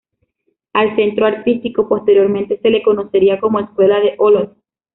Al 0.73 0.95
Centro 0.95 1.27
Artístico, 1.27 1.87
posteriormente, 1.87 2.57
se 2.59 2.71
le 2.71 2.81
conocería 2.81 3.39
como 3.39 3.59
Escuela 3.59 3.99
de 3.99 4.15
Olot. 4.17 4.57